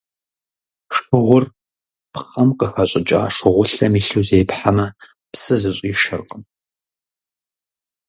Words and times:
Шыгъур 0.95 1.45
пхъэм 2.13 2.49
къыхэщӀыкӀа 2.59 3.21
шыгъулъэм 3.35 3.93
илъу 3.99 4.23
зепхьэмэ, 4.27 4.87
псы 5.31 5.55
зыщӀишэркъым. 5.61 6.43